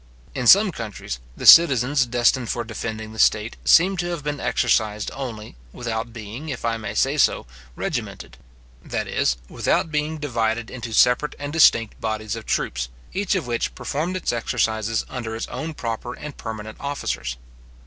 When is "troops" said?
12.47-12.89